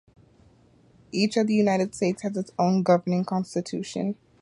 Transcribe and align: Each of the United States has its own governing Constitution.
Each 1.11 1.37
of 1.37 1.45
the 1.45 1.53
United 1.53 1.93
States 1.93 2.23
has 2.23 2.35
its 2.35 2.49
own 2.57 2.81
governing 2.81 3.23
Constitution. 3.23 4.15